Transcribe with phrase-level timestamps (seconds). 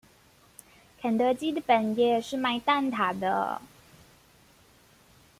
[0.99, 3.61] 肯德基的本業是賣蛋塔的